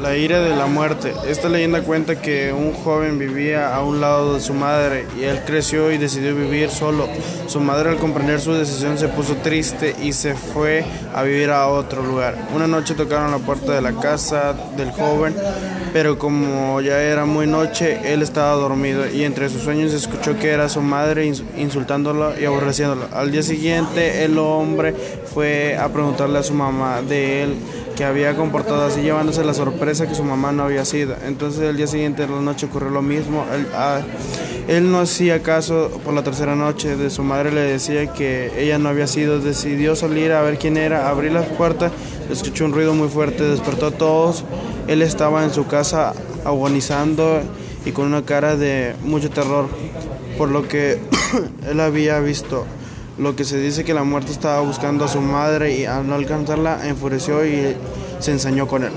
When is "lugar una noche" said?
12.04-12.94